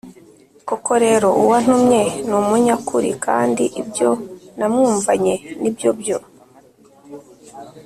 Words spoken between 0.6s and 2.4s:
Koko rero uwantumye ni